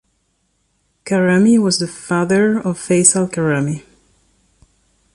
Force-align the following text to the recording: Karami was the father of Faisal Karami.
Karami 1.05 1.59
was 1.61 1.77
the 1.77 1.87
father 1.87 2.57
of 2.57 2.79
Faisal 2.79 3.29
Karami. 3.29 3.83